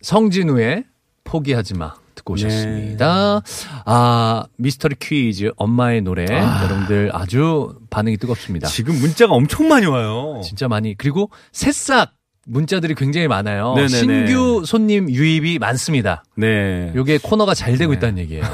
성진우의 0.00 0.84
포기하지 1.24 1.74
마. 1.74 1.94
듣고 2.28 2.34
오셨습니다. 2.34 3.40
아, 3.86 4.44
미스터리 4.58 4.96
퀴즈, 5.00 5.50
엄마의 5.56 6.02
노래. 6.02 6.26
여러분들 6.26 7.10
아주 7.14 7.74
반응이 7.90 8.18
뜨겁습니다. 8.18 8.68
지금 8.68 8.98
문자가 8.98 9.32
엄청 9.32 9.68
많이 9.68 9.86
와요. 9.86 10.40
진짜 10.44 10.68
많이. 10.68 10.94
그리고 10.94 11.30
새싹 11.52 12.12
문자들이 12.46 12.94
굉장히 12.94 13.28
많아요. 13.28 13.74
네네네. 13.74 13.88
신규 13.88 14.62
손님 14.64 15.10
유입이 15.10 15.58
많습니다. 15.58 16.24
네. 16.36 16.92
요게 16.94 17.18
코너가 17.22 17.54
잘 17.54 17.76
되고 17.76 17.92
있다는 17.92 18.18
얘기예요. 18.18 18.44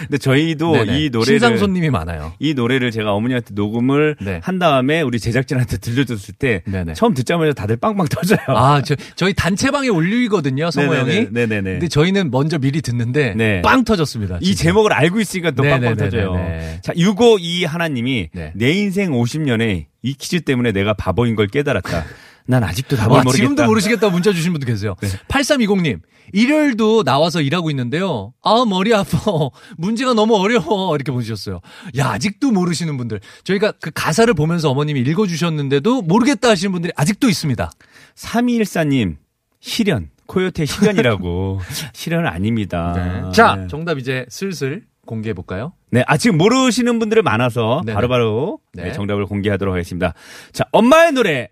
근데 0.00 0.18
저희도 0.18 0.72
네네. 0.72 0.98
이 0.98 1.10
노래를 1.10 1.24
신상 1.38 1.56
손님이 1.58 1.90
많아요. 1.90 2.32
이 2.38 2.54
노래를 2.54 2.90
제가 2.90 3.12
어머니한테 3.12 3.54
녹음을 3.54 4.16
네. 4.20 4.40
한 4.42 4.58
다음에 4.58 5.02
우리 5.02 5.18
제작진한테 5.20 5.76
들려줬을 5.78 6.34
때 6.38 6.62
네네. 6.66 6.94
처음 6.94 7.14
듣자마자 7.14 7.52
다들 7.52 7.76
빵빵 7.76 8.06
터져요. 8.08 8.38
아, 8.48 8.82
저, 8.82 8.94
저희 9.16 9.34
단체방에 9.34 9.88
올리거든요, 9.88 10.70
성호. 10.70 10.94
형이. 10.94 11.28
네네네. 11.30 11.70
근데 11.72 11.88
저희는 11.88 12.30
먼저 12.30 12.58
미리 12.58 12.80
듣는데 12.82 13.34
네. 13.36 13.62
빵 13.62 13.84
터졌습니다. 13.84 14.38
이 14.40 14.46
진짜. 14.46 14.62
제목을 14.64 14.92
알고 14.92 15.20
있으니까 15.20 15.50
또 15.52 15.62
빵빵. 15.62 15.96
터져요. 15.96 16.34
자, 16.82 16.92
652 16.96 17.64
하나님이 17.64 18.30
네. 18.32 18.52
내 18.54 18.72
인생 18.72 19.10
50년에 19.12 19.86
이 20.02 20.14
퀴즈 20.14 20.40
때문에 20.40 20.72
내가 20.72 20.92
바보인 20.94 21.34
걸 21.34 21.46
깨달았다. 21.46 22.04
난 22.46 22.62
아직도 22.62 22.96
답을 22.96 23.10
와, 23.10 23.22
모르겠다. 23.22 23.36
지금도 23.36 23.64
모르시겠다 23.66 24.10
문자 24.10 24.32
주신 24.32 24.52
분도 24.52 24.66
계세요. 24.66 24.94
8320님. 25.28 26.00
일요일도 26.32 27.04
나와서 27.04 27.40
일하고 27.40 27.70
있는데요. 27.70 28.32
아, 28.42 28.64
머리 28.66 28.94
아파. 28.94 29.18
문제가 29.76 30.14
너무 30.14 30.36
어려워. 30.36 30.94
이렇게 30.94 31.10
보내주셨어요. 31.12 31.60
야, 31.98 32.08
아직도 32.10 32.50
모르시는 32.50 32.96
분들. 32.96 33.20
저희가 33.44 33.72
그 33.80 33.90
가사를 33.94 34.32
보면서 34.34 34.70
어머님이 34.70 35.00
읽어주셨는데도 35.00 36.02
모르겠다 36.02 36.50
하시는 36.50 36.72
분들이 36.72 36.92
아직도 36.96 37.28
있습니다. 37.28 37.70
3214님, 38.16 39.16
실현. 39.60 40.10
코요태 40.26 40.64
실현이라고. 40.64 41.60
실현은 41.92 42.26
아닙니다. 42.30 43.30
자, 43.32 43.56
네. 43.56 43.66
정답 43.68 43.98
이제 43.98 44.24
슬슬 44.30 44.84
공개해 45.06 45.34
볼까요? 45.34 45.74
네, 45.90 46.02
아, 46.06 46.16
지금 46.16 46.38
모르시는 46.38 46.98
분들이 46.98 47.20
많아서. 47.20 47.82
바로바로 47.86 48.58
네. 48.72 48.84
네, 48.84 48.92
정답을 48.92 49.26
공개하도록 49.26 49.72
하겠습니다. 49.74 50.14
자, 50.52 50.64
엄마의 50.72 51.12
노래. 51.12 51.48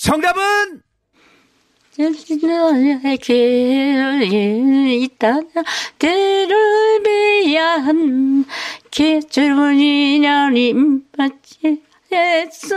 정답은? 0.00 0.80
받지? 11.12 11.82
했어 12.10 12.76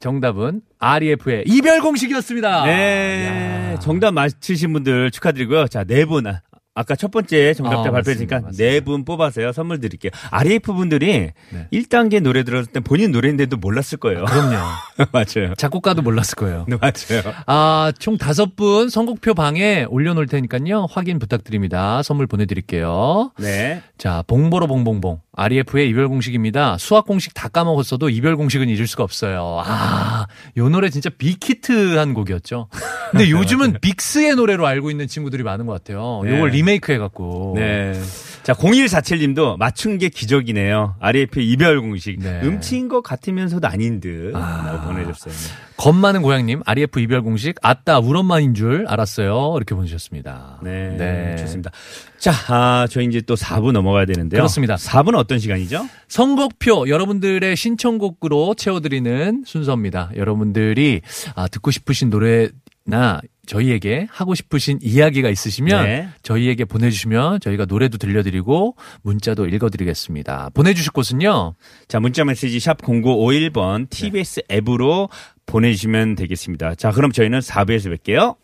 정답은 0.00 0.62
REF의 0.78 1.44
이별 1.46 1.80
공식이었습니다. 1.80 2.64
네, 2.64 3.76
정답 3.80 4.12
맞히신 4.12 4.72
분들 4.72 5.10
축하드리고요. 5.10 5.68
자, 5.68 5.84
네 5.84 6.04
분. 6.06 6.26
아, 6.26 6.40
아까 6.74 6.94
첫 6.96 7.10
번째 7.10 7.52
정답자 7.52 7.90
아, 7.90 7.92
발표했으니까. 7.92 8.40
네 8.56 8.80
분 8.80 9.04
뽑아서요. 9.04 9.52
선물 9.52 9.80
드릴게요. 9.80 10.10
RF 10.30 10.72
분들이 10.72 11.32
네. 11.50 11.66
1단계 11.72 12.22
노래 12.22 12.42
들었을 12.44 12.72
때 12.72 12.80
본인 12.80 13.10
노래인데도 13.12 13.58
몰랐을 13.58 13.98
거예요. 14.00 14.24
그럼요. 14.24 14.56
맞아요. 15.12 15.54
작곡가도 15.56 16.00
몰랐을 16.00 16.36
거예요. 16.36 16.64
네, 16.68 16.76
맞아요. 16.80 17.34
아, 17.46 17.92
총 17.98 18.16
다섯 18.16 18.56
분 18.56 18.88
선곡표 18.88 19.34
방에 19.34 19.84
올려놓을 19.90 20.26
테니까요. 20.28 20.86
확인 20.90 21.18
부탁드립니다. 21.18 22.02
선물 22.02 22.26
보내드릴게요. 22.26 23.32
네. 23.38 23.82
자, 23.98 24.22
봉보로 24.26 24.66
봉봉봉. 24.66 25.20
REF의 25.42 25.88
이별 25.88 26.06
공식입니다. 26.08 26.76
수학 26.78 27.06
공식 27.06 27.32
다 27.32 27.48
까먹었어도 27.48 28.10
이별 28.10 28.36
공식은 28.36 28.68
잊을 28.68 28.86
수가 28.86 29.04
없어요. 29.04 29.62
아, 29.64 30.26
요 30.58 30.68
노래 30.68 30.90
진짜 30.90 31.08
빅히트한 31.08 32.12
곡이었죠. 32.12 32.68
근데 33.10 33.30
요즘은 33.30 33.78
빅스의 33.80 34.34
노래로 34.34 34.66
알고 34.66 34.90
있는 34.90 35.06
친구들이 35.08 35.42
많은 35.42 35.64
것 35.64 35.72
같아요. 35.72 36.20
네. 36.24 36.36
요걸 36.36 36.50
리메이크 36.50 36.92
해갖고. 36.92 37.54
네. 37.56 37.98
자, 38.42 38.54
0147님도 38.54 39.58
맞춘 39.58 39.98
게 39.98 40.08
기적이네요. 40.08 40.96
RF 40.98 41.40
이별 41.40 41.80
공식. 41.80 42.18
네. 42.18 42.40
음치인 42.42 42.88
것 42.88 43.02
같으면서도 43.02 43.66
아닌 43.68 44.00
듯. 44.00 44.32
아. 44.34 44.82
보내줬어요. 44.86 45.34
겁 45.76 45.94
많은 45.94 46.20
고양님, 46.20 46.60
REF 46.66 47.00
이별 47.00 47.22
공식, 47.22 47.56
아따, 47.62 48.00
우리 48.00 48.18
엄마인 48.18 48.52
줄 48.52 48.84
알았어요. 48.86 49.54
이렇게 49.56 49.74
보내주셨습니다. 49.74 50.60
네. 50.62 51.36
좋습니다. 51.38 51.70
자, 52.18 52.32
아, 52.48 52.86
저희 52.90 53.06
이제 53.06 53.22
또 53.22 53.34
4부 53.34 53.72
넘어가야 53.72 54.04
되는데요. 54.04 54.40
그렇습니다. 54.40 54.74
4부는 54.74 55.14
어떤 55.14 55.38
시간이죠? 55.38 55.88
선곡표 56.08 56.90
여러분들의 56.90 57.56
신청곡으로 57.56 58.54
채워드리는 58.56 59.44
순서입니다. 59.46 60.10
여러분들이 60.16 61.00
아, 61.34 61.48
듣고 61.48 61.70
싶으신 61.70 62.10
노래나 62.10 63.22
저희에게 63.50 64.06
하고 64.10 64.36
싶으신 64.36 64.78
이야기가 64.80 65.28
있으시면 65.28 65.84
네. 65.84 66.08
저희에게 66.22 66.64
보내주시면 66.64 67.40
저희가 67.40 67.64
노래도 67.64 67.98
들려드리고 67.98 68.76
문자도 69.02 69.46
읽어드리겠습니다. 69.46 70.50
보내주실 70.54 70.92
곳은요. 70.92 71.54
자, 71.88 71.98
문자 71.98 72.24
메시지 72.24 72.60
샵 72.60 72.78
0951번 72.78 73.90
TBS 73.90 74.42
앱으로 74.52 75.08
보내주시면 75.46 76.14
되겠습니다. 76.14 76.76
자, 76.76 76.92
그럼 76.92 77.10
저희는 77.10 77.40
4부에서 77.40 77.92
뵐게요. 77.96 78.36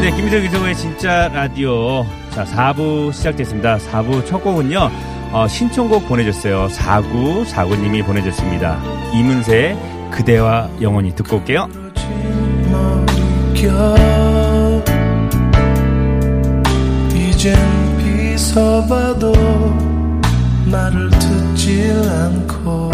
네, 0.00 0.10
김희석 0.16 0.44
이성의 0.44 0.76
진짜 0.76 1.28
라디오. 1.28 2.04
자, 2.30 2.44
4부 2.44 3.12
시작됐습니다. 3.12 3.78
4부 3.78 4.26
첫 4.26 4.38
곡은요, 4.42 4.90
어, 5.32 5.46
신청곡 5.46 6.08
보내줬어요. 6.08 6.68
4949님이 6.68 8.04
보내줬습니다. 8.04 8.80
이문세, 9.14 9.76
그대와 10.10 10.70
영원히 10.80 11.14
듣고 11.14 11.36
올게요. 11.36 11.68
이젠 17.14 17.54
비서봐도 17.98 19.32
말을 20.70 21.10
듣질 21.10 21.92
않고 22.08 22.90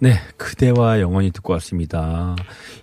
네, 0.00 0.18
그대와 0.36 1.00
영원히 1.00 1.30
듣고 1.30 1.54
왔습니다. 1.54 2.36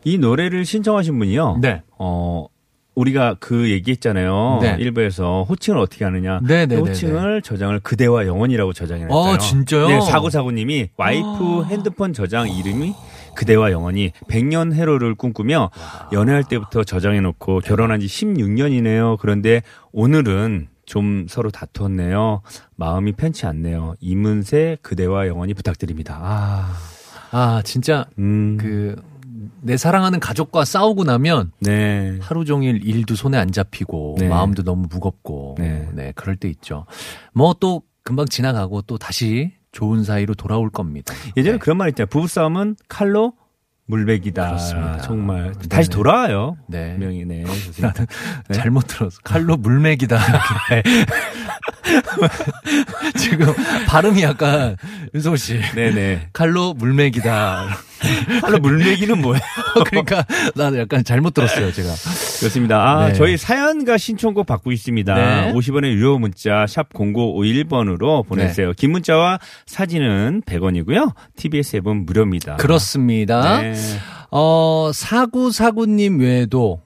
이 0.03 0.17
노래를 0.17 0.65
신청하신 0.65 1.19
분이요. 1.19 1.59
네. 1.61 1.83
어, 1.99 2.47
우리가 2.95 3.37
그 3.39 3.69
얘기했잖아요. 3.69 4.59
네. 4.61 4.75
일부에서 4.79 5.45
호칭을 5.47 5.79
어떻게 5.79 6.03
하느냐. 6.03 6.39
네, 6.43 6.65
네, 6.65 6.75
네, 6.75 6.81
호칭을 6.81 7.41
저장을 7.41 7.79
그대와 7.79 8.27
영원이라고 8.27 8.73
저장했어요. 8.73 9.33
아, 9.33 9.37
진짜요? 9.37 9.87
네, 9.87 10.01
사구사구님이 10.01 10.89
와이프 10.97 11.25
아. 11.25 11.67
핸드폰 11.67 12.13
저장 12.13 12.49
이름이 12.49 12.93
그대와 13.35 13.71
영원히 13.71 14.11
100년 14.29 14.73
해로를 14.73 15.15
꿈꾸며 15.15 15.71
연애할 16.11 16.43
때부터 16.43 16.83
저장해놓고 16.83 17.59
결혼한 17.59 18.01
지 18.01 18.07
16년이네요. 18.07 19.17
그런데 19.19 19.61
오늘은 19.93 20.67
좀 20.85 21.25
서로 21.29 21.49
다투었네요. 21.51 22.41
마음이 22.75 23.13
편치 23.13 23.45
않네요. 23.45 23.95
이문세 24.01 24.79
그대와 24.81 25.27
영원히 25.27 25.53
부탁드립니다. 25.53 26.19
아, 26.21 26.73
아 27.31 27.61
진짜 27.63 28.05
음, 28.19 28.57
그 28.59 29.01
내 29.63 29.77
사랑하는 29.77 30.19
가족과 30.19 30.65
싸우고 30.65 31.03
나면 31.03 31.51
네. 31.59 32.17
하루 32.21 32.45
종일 32.45 32.83
일도 32.85 33.15
손에 33.15 33.37
안 33.37 33.51
잡히고 33.51 34.15
네. 34.19 34.27
마음도 34.27 34.63
너무 34.63 34.87
무겁고 34.89 35.55
네. 35.59 35.87
네. 35.93 36.11
그럴 36.15 36.35
때 36.35 36.49
있죠. 36.49 36.85
뭐 37.33 37.53
또 37.59 37.83
금방 38.03 38.25
지나가고 38.25 38.81
또 38.83 38.97
다시 38.97 39.51
좋은 39.71 40.03
사이로 40.03 40.33
돌아올 40.33 40.71
겁니다. 40.71 41.13
예전에 41.37 41.53
네. 41.53 41.59
그런 41.59 41.77
말 41.77 41.89
있잖아요. 41.89 42.07
부부싸움은 42.07 42.75
칼로 42.89 43.33
물베기다. 43.85 44.47
그렇습니다. 44.47 44.97
정말 45.01 45.51
네네. 45.51 45.67
다시 45.69 45.89
돌아와요. 45.89 46.57
네. 46.67 46.97
네. 46.97 47.43
좋습니다. 47.45 47.93
나는 47.93 48.07
잘못 48.53 48.87
들었어. 48.87 49.19
칼로 49.23 49.57
물맥이다. 49.57 50.17
지금 53.17 53.53
발음이 53.87 54.23
약간 54.23 54.77
윤성 55.13 55.35
씨. 55.35 55.59
네네. 55.75 56.29
칼로 56.33 56.73
물맥이다. 56.73 57.67
칼로 58.41 58.59
물메기는 58.59 59.21
뭐예요? 59.21 59.41
그러니까 59.85 60.25
나는 60.55 60.79
약간 60.79 61.03
잘못 61.03 61.33
들었어요, 61.33 61.71
제가. 61.71 61.89
그렇습니다. 62.39 62.81
아, 62.81 63.07
네. 63.07 63.13
저희 63.13 63.37
사연과 63.37 63.97
신청곡 63.97 64.45
받고 64.45 64.71
있습니다. 64.71 65.13
네. 65.13 65.53
50원의 65.53 65.93
유료 65.93 66.17
문자 66.19 66.65
샵 66.67 66.89
0951번으로 66.89 68.25
보내주세요. 68.27 68.67
네. 68.67 68.73
긴 68.77 68.91
문자와 68.91 69.39
사진은 69.65 70.43
100원이고요. 70.45 71.13
TBS 71.35 71.77
앱은 71.77 72.05
무료입니다. 72.05 72.57
그렇습니다. 72.57 73.61
네. 73.61 73.73
어, 74.31 74.91
사구사구님 74.93 76.19
외에도 76.19 76.81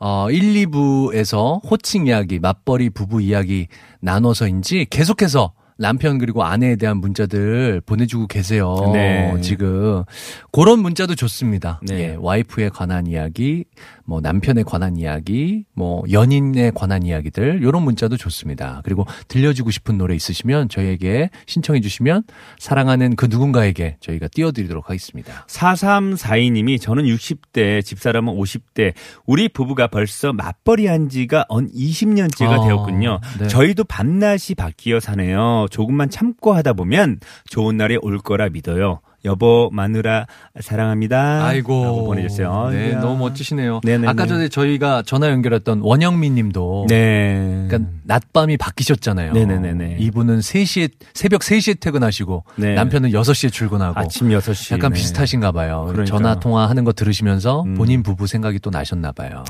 어, 0.00 0.30
1, 0.30 0.66
2부에서 0.66 1.60
호칭 1.68 2.06
이야기, 2.06 2.38
맞벌이 2.38 2.90
부부 2.90 3.20
이야기 3.20 3.66
나눠서인지 4.00 4.86
계속해서 4.90 5.52
남편 5.78 6.18
그리고 6.18 6.44
아내에 6.44 6.76
대한 6.76 6.98
문자들 6.98 7.80
보내주고 7.86 8.26
계세요. 8.26 8.74
네. 8.92 9.40
지금 9.40 10.02
그런 10.50 10.80
문자도 10.80 11.14
좋습니다. 11.14 11.80
네. 11.82 12.00
예, 12.00 12.16
와이프에 12.18 12.68
관한 12.68 13.06
이야기, 13.06 13.64
뭐 14.04 14.20
남편에 14.20 14.64
관한 14.64 14.96
이야기, 14.96 15.64
뭐 15.74 16.02
연인에 16.10 16.72
관한 16.74 17.04
이야기들 17.04 17.60
이런 17.62 17.82
문자도 17.82 18.16
좋습니다. 18.16 18.80
그리고 18.84 19.06
들려주고 19.28 19.70
싶은 19.70 19.98
노래 19.98 20.16
있으시면 20.16 20.68
저희에게 20.68 21.30
신청해 21.46 21.80
주시면 21.80 22.24
사랑하는 22.58 23.14
그 23.14 23.26
누군가에게 23.30 23.98
저희가 24.00 24.26
띄워드리도록 24.28 24.88
하겠습니다. 24.88 25.46
4342님이 25.46 26.80
저는 26.80 27.04
60대, 27.04 27.84
집사람은 27.84 28.34
50대, 28.34 28.94
우리 29.26 29.48
부부가 29.48 29.86
벌써 29.86 30.32
맞벌이 30.32 30.86
한 30.88 31.08
지가 31.08 31.44
언 31.48 31.70
20년째가 31.70 32.48
아, 32.48 32.64
되었군요. 32.64 33.20
네. 33.38 33.46
저희도 33.46 33.84
밤낮이 33.84 34.56
바뀌어 34.56 34.98
사네요. 34.98 35.67
조금만 35.68 36.10
참고 36.10 36.52
하다 36.52 36.72
보면 36.74 37.20
좋은 37.48 37.76
날이 37.76 37.98
올 38.00 38.18
거라 38.18 38.48
믿어요. 38.48 39.00
여보, 39.24 39.68
마누라, 39.72 40.26
사랑합니다. 40.60 41.44
아이고 41.44 42.04
보내주세요. 42.04 42.68
네, 42.70 42.90
이야. 42.90 43.00
너무 43.00 43.18
멋지시네요. 43.18 43.80
네네네. 43.82 44.08
아까 44.08 44.26
전에 44.26 44.48
저희가 44.48 45.02
전화 45.02 45.28
연결했던 45.30 45.80
원영민님도 45.80 46.86
네. 46.88 47.66
그러니까 47.68 47.90
낮밤이 48.08 48.56
바뀌셨잖아요. 48.56 49.34
네네네네. 49.34 49.98
이분은 50.00 50.38
3시에 50.38 50.90
새벽 51.12 51.42
3시에 51.42 51.78
퇴근하시고 51.78 52.42
네. 52.56 52.74
남편은 52.74 53.10
6시에 53.10 53.52
출근하고 53.52 54.00
아침 54.00 54.30
6시. 54.30 54.74
약간 54.74 54.94
네. 54.94 54.98
비슷하신가 54.98 55.52
봐요. 55.52 55.84
그러니까요. 55.90 56.06
전화 56.06 56.40
통화하는 56.40 56.84
거 56.84 56.92
들으시면서 56.94 57.64
음. 57.64 57.74
본인 57.74 58.02
부부 58.02 58.26
생각이 58.26 58.60
또 58.60 58.70
나셨나 58.70 59.12
봐요. 59.12 59.44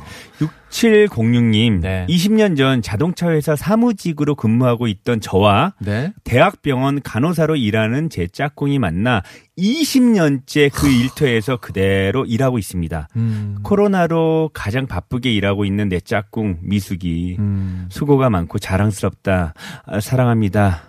6706님, 0.70 1.80
네. 1.80 2.04
20년 2.08 2.56
전 2.56 2.82
자동차 2.82 3.30
회사 3.30 3.54
사무직으로 3.54 4.34
근무하고 4.34 4.88
있던 4.88 5.20
저와 5.20 5.74
네. 5.78 6.12
대학병원 6.24 7.02
간호사로 7.02 7.54
일하는 7.54 8.10
제 8.10 8.26
짝꿍이 8.26 8.80
만나 8.80 9.22
20년째 9.58 10.70
그 10.72 10.88
일터에서 10.88 11.56
그대로 11.56 12.24
일하고 12.24 12.58
있습니다. 12.58 13.08
음. 13.16 13.58
코로나로 13.62 14.50
가장 14.54 14.86
바쁘게 14.86 15.32
일하고 15.32 15.64
있는 15.64 15.88
내 15.88 16.00
짝꿍 16.00 16.58
미숙이 16.62 17.36
음. 17.38 17.86
수고가 17.90 18.30
많고 18.30 18.47
자랑스럽다. 18.58 19.52
아, 19.84 20.00
사랑합니다. 20.00 20.82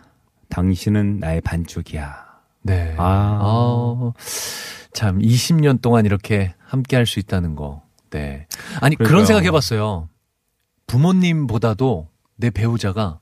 당신은 0.49 1.19
나의 1.19 1.41
반쪽이야. 1.41 2.15
네. 2.61 2.95
아. 2.97 3.39
어, 3.41 4.13
참 4.93 5.19
20년 5.19 5.81
동안 5.81 6.05
이렇게 6.05 6.53
함께 6.65 6.95
할 6.95 7.05
수 7.05 7.19
있다는 7.19 7.55
거. 7.55 7.81
네. 8.11 8.47
아니 8.81 8.95
그런 8.95 9.07
그러니까요. 9.09 9.25
생각 9.25 9.45
해 9.45 9.51
봤어요. 9.51 10.07
부모님보다도 10.87 12.07
내 12.37 12.49
배우자가 12.49 13.19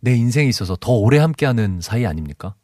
내 0.00 0.14
인생에 0.14 0.46
있어서 0.48 0.76
더 0.78 0.92
오래 0.92 1.18
함께하는 1.18 1.80
사이 1.80 2.06
아닙니까? 2.06 2.54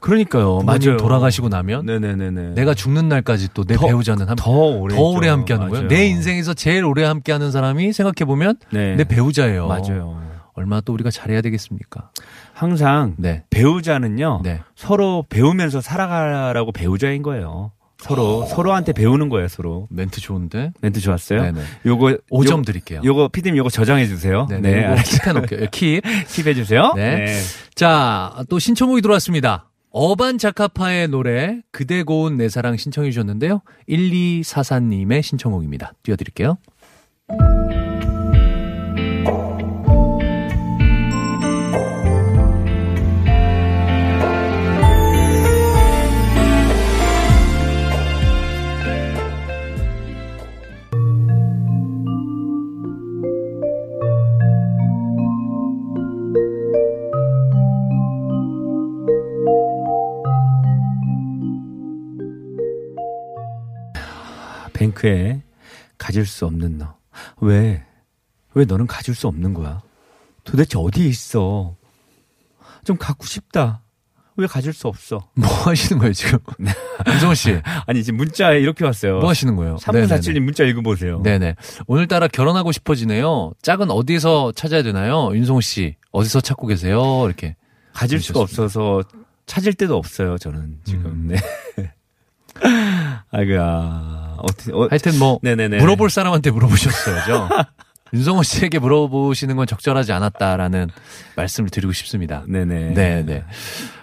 그러니까요. 0.00 0.60
맞아요. 0.62 0.96
돌아가시고 0.96 1.48
나면 1.48 1.86
네네네네. 1.86 2.54
내가 2.54 2.74
죽는 2.74 3.08
날까지 3.08 3.52
또내 3.54 3.76
더- 3.76 3.86
배우자는 3.86 4.28
함, 4.28 4.36
더 4.36 4.50
오래 4.50 4.96
더. 4.96 5.02
오래 5.02 5.28
함께하는. 5.28 5.68
거예요. 5.68 5.88
내 5.88 6.06
인생에서 6.06 6.54
제일 6.54 6.84
오래 6.84 7.04
함께하는 7.04 7.50
사람이 7.52 7.92
생각해 7.92 8.24
보면 8.26 8.56
네. 8.72 8.96
내 8.96 9.04
배우자예요. 9.04 9.66
맞아요. 9.68 10.20
얼마나 10.58 10.80
또 10.82 10.92
우리가 10.92 11.10
잘해야 11.10 11.40
되겠습니까? 11.40 12.10
항상 12.52 13.14
네. 13.18 13.44
배우자는요. 13.50 14.40
네. 14.44 14.60
서로 14.76 15.24
배우면서 15.28 15.80
살아가라고 15.80 16.72
배우자인 16.72 17.22
거예요. 17.22 17.72
서로 18.00 18.44
서로한테 18.46 18.92
배우는 18.92 19.28
거예요, 19.28 19.48
서로. 19.48 19.88
멘트 19.90 20.20
좋은데. 20.20 20.72
멘트 20.80 21.00
좋았어요? 21.00 21.42
네네. 21.42 21.60
요거 21.84 22.18
5점 22.30 22.58
요- 22.58 22.62
드릴게요. 22.62 23.00
요거 23.04 23.28
피디님 23.28 23.56
요거 23.56 23.70
저장해 23.70 24.06
주세요. 24.06 24.46
네, 24.48 24.60
네, 24.60 24.86
네. 24.88 24.94
킵해 24.94 25.32
놓을게요. 25.32 25.60
킵. 25.66 26.00
킵해 26.26 26.54
주세요. 26.54 26.92
네. 26.94 27.26
자, 27.74 28.36
또 28.48 28.60
신청곡이 28.60 29.02
들어왔습니다. 29.02 29.64
어반 29.90 30.38
자카파의 30.38 31.08
노래 31.08 31.60
그대 31.72 32.04
고운 32.04 32.36
내 32.36 32.48
사랑 32.48 32.76
신청해 32.76 33.10
주셨는데요. 33.10 33.62
1244님의 33.88 35.22
신청곡입니다. 35.22 35.94
띄워드릴게요. 36.04 36.56
가질 66.18 66.26
수 66.26 66.46
없는 66.46 66.78
너. 66.78 66.96
왜? 67.40 67.84
왜 68.54 68.64
너는 68.64 68.88
가질 68.88 69.14
수 69.14 69.28
없는 69.28 69.54
거야? 69.54 69.82
도대체 70.42 70.76
어디에 70.78 71.06
있어? 71.06 71.76
좀 72.84 72.96
갖고 72.96 73.24
싶다. 73.24 73.82
왜 74.36 74.46
가질 74.48 74.72
수 74.72 74.88
없어? 74.88 75.28
뭐 75.34 75.48
하시는 75.48 75.98
거예요, 76.00 76.12
지금? 76.12 76.38
윤성호 77.06 77.34
씨, 77.34 77.60
아니, 77.86 78.02
지금 78.02 78.16
문자에 78.16 78.58
이렇게 78.58 78.84
왔어요. 78.84 79.20
뭐 79.20 79.28
하시는 79.30 79.54
거예요? 79.54 79.76
3947님 79.76 80.40
문자 80.40 80.64
읽어보세요. 80.64 81.22
네네. 81.22 81.54
오늘따라 81.86 82.26
결혼하고 82.26 82.72
싶어지네요. 82.72 83.52
짝은 83.62 83.90
어디에서 83.90 84.52
찾아야 84.52 84.82
되나요? 84.82 85.30
윤성호 85.34 85.60
씨, 85.60 85.96
어디서 86.10 86.40
찾고 86.40 86.66
계세요? 86.66 87.22
이렇게. 87.26 87.54
가질 87.92 88.20
수가. 88.20 88.40
없어서 88.40 89.02
찾을 89.46 89.74
데도 89.74 89.96
없어요, 89.96 90.36
저는 90.38 90.78
지금. 90.84 91.06
음. 91.06 91.28
네. 91.28 91.36
아이고야. 93.30 94.17
어떻게, 94.38 94.72
어, 94.72 94.88
하여튼 94.90 95.18
뭐, 95.18 95.38
네네네. 95.42 95.78
물어볼 95.78 96.10
사람한테 96.10 96.50
물어보셨어야죠. 96.50 97.48
윤성호 98.14 98.42
씨에게 98.42 98.78
물어보시는 98.78 99.56
건 99.56 99.66
적절하지 99.66 100.12
않았다라는 100.12 100.88
말씀을 101.36 101.68
드리고 101.68 101.92
싶습니다. 101.92 102.42
네네. 102.48 102.94
네, 102.94 103.22
네. 103.22 103.44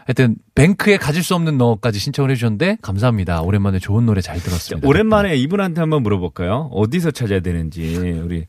하여튼 0.06 0.36
뱅크에 0.54 0.98
가질 0.98 1.24
수 1.24 1.34
없는 1.34 1.58
너까지 1.58 1.98
신청을 1.98 2.30
해주셨는데 2.30 2.78
감사합니다. 2.84 3.41
오랜만에 3.41 3.80
좋은 3.80 4.06
노래 4.06 4.21
잘 4.21 4.39
들었습니다. 4.39 4.88
오랜만에 4.88 5.36
이분한테 5.38 5.82
한번 5.82 6.04
물어볼까요? 6.04 6.69
어디서 6.71 7.10
찾아야 7.12 7.39
되는지 7.39 7.95
우리 8.24 8.45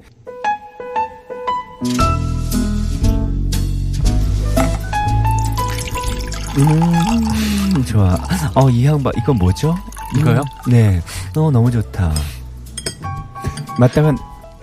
음 6.59 7.85
좋아. 7.85 8.15
어 8.55 8.71
이 8.71 8.87
양반 8.87 9.13
이거 9.19 9.33
뭐죠? 9.35 9.75
이거요? 10.17 10.41
음, 10.67 10.71
네. 10.71 11.03
어 11.37 11.51
너무 11.51 11.71
좋다. 11.71 12.13
맞다가 13.79 14.15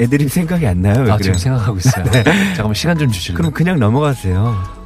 애드립 0.01 0.29
생각이 0.31 0.65
안 0.65 0.81
나요. 0.81 0.95
왜 1.03 1.11
아, 1.11 1.17
그래요? 1.17 1.19
지금 1.19 1.37
생각하고 1.37 1.77
있어요. 1.77 2.05
잠깐만 2.55 2.73
시간 2.73 2.97
좀 2.97 3.09
주실래요? 3.09 3.37
그럼 3.37 3.51
그냥 3.51 3.79
넘어가세요. 3.79 4.82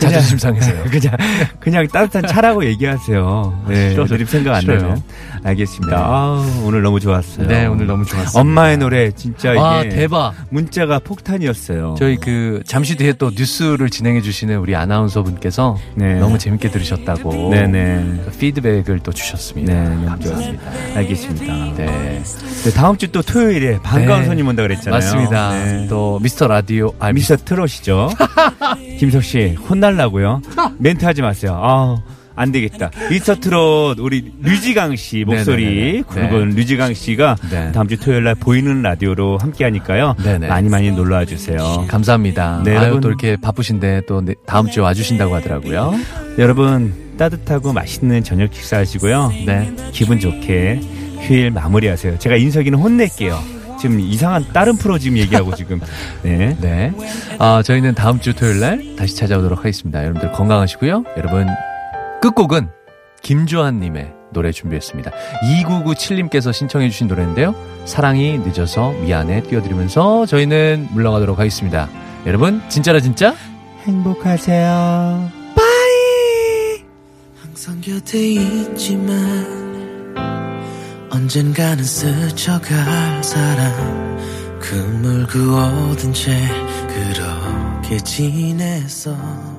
자존심 0.00 0.38
상해서요. 0.38 0.84
그냥 0.90 1.16
그냥 1.60 1.86
따뜻한 1.88 2.26
차라고 2.26 2.64
얘기하세요. 2.64 3.64
네, 3.68 3.96
애드립 3.98 4.28
생각 4.28 4.54
안. 4.56 4.64
나면 4.64 5.02
알겠습니다. 5.44 5.96
네. 5.96 6.02
아, 6.04 6.60
오늘 6.64 6.82
너무 6.82 7.00
좋았어요. 7.00 7.46
네, 7.46 7.66
오늘 7.66 7.86
너무 7.86 8.04
좋았습니다. 8.04 8.40
엄마의 8.40 8.78
노래 8.78 9.10
진짜 9.12 9.52
이게 9.52 9.60
아, 9.60 9.82
대박. 9.82 10.34
문자가 10.50 10.98
폭탄이었어요. 10.98 11.94
저희 11.98 12.16
그 12.16 12.62
잠시 12.66 12.96
뒤에 12.96 13.12
또 13.14 13.30
뉴스를 13.34 13.88
진행해 13.90 14.20
주시는 14.22 14.58
우리 14.58 14.74
아나운서 14.76 15.22
분께서 15.22 15.76
네. 15.94 16.14
너무 16.14 16.38
재밌게 16.38 16.70
들으셨다고 16.70 17.50
네네. 17.50 18.24
피드백을 18.38 19.00
또 19.00 19.12
주셨습니다. 19.12 19.72
네, 19.72 19.88
너무 19.88 20.06
감사합니다. 20.06 20.62
좋았습니다. 20.62 20.98
알겠습니다. 20.98 21.54
네. 21.76 22.22
네, 22.64 22.70
다음 22.72 22.96
주 22.96 23.12
또 23.12 23.20
토요일에 23.20 23.78
반가운 23.82 24.20
네. 24.22 24.26
손님 24.26 24.48
온다 24.48 24.62
그랬잖아요. 24.62 24.94
맞습니다. 24.98 25.50
네. 25.52 25.86
또 25.90 26.18
미스터 26.22 26.48
라디오 26.48 26.94
아 26.98 27.12
미스터 27.12 27.36
트롯이죠. 27.44 28.08
김석 28.98 29.22
씨 29.24 29.54
혼날라고요? 29.68 30.42
멘트 30.78 31.04
하지 31.04 31.22
마세요. 31.22 31.58
아. 31.62 31.96
안 32.34 32.50
되겠다. 32.50 32.90
미스터 33.10 33.34
트롯 33.40 33.98
우리 33.98 34.32
류지강 34.40 34.96
씨 34.96 35.22
목소리 35.22 35.66
네네네네. 35.66 36.02
굵은 36.04 36.50
류지강 36.54 36.94
씨가 36.94 37.36
네. 37.50 37.72
다음 37.72 37.88
주 37.88 37.98
토요일 37.98 38.24
날 38.24 38.34
보이는 38.34 38.80
라디오로 38.80 39.36
함께 39.36 39.64
하니까요. 39.64 40.14
네네. 40.24 40.48
많이 40.48 40.70
많이 40.70 40.90
놀러 40.92 41.16
와 41.16 41.24
주세요. 41.26 41.84
감사합니다. 41.88 42.62
네, 42.64 42.70
아유 42.70 42.84
여러분. 42.84 43.00
또 43.02 43.08
이렇게 43.08 43.36
바쁘신데 43.36 44.02
또 44.08 44.22
네- 44.22 44.34
다음 44.46 44.66
주에 44.70 44.82
와 44.82 44.94
주신다고 44.94 45.34
하더라고요. 45.34 45.92
여러분 46.38 46.94
따뜻하고 47.18 47.74
맛있는 47.74 48.24
저녁 48.24 48.54
식사하시고요. 48.54 49.32
네. 49.46 49.70
기분 49.92 50.18
좋게 50.18 50.80
휴일 51.20 51.50
마무리하세요. 51.50 52.18
제가 52.18 52.36
인석이는 52.36 52.78
혼낼게요. 52.78 53.38
지금 53.82 53.98
이상한 53.98 54.46
다른 54.52 54.76
프로 54.76 54.96
지금 54.96 55.18
얘기하고 55.18 55.56
지금 55.56 55.80
네. 56.22 56.56
네. 56.60 56.92
아, 57.40 57.62
저희는 57.64 57.96
다음 57.96 58.20
주 58.20 58.32
토요일 58.32 58.60
날 58.60 58.94
다시 58.94 59.16
찾아오도록 59.16 59.58
하겠습니다. 59.58 60.04
여러분들 60.04 60.30
건강하시고요. 60.30 61.02
여러분, 61.16 61.48
끝곡은 62.20 62.68
김주환 63.22 63.80
님의 63.80 64.12
노래 64.32 64.52
준비했습니다. 64.52 65.10
2997님께서 65.64 66.52
신청해 66.52 66.90
주신 66.90 67.08
노래인데요. 67.08 67.56
사랑이 67.84 68.38
늦어서 68.38 68.92
미안해 68.92 69.42
띄워드리면서 69.42 70.26
저희는 70.26 70.90
물러가도록 70.92 71.40
하겠습니다. 71.40 71.88
여러분, 72.24 72.62
진짜라 72.68 73.00
진짜? 73.00 73.34
행복하세요. 73.84 75.28
항상 77.42 77.80
곁에 77.80 78.18
있지만 78.18 79.61
언젠가는 81.12 81.84
스쳐갈 81.84 83.22
사람. 83.22 84.02
그물 84.58 85.26
그어둔 85.26 86.14
채 86.14 86.32
그렇게 86.88 87.98
지냈어 87.98 89.51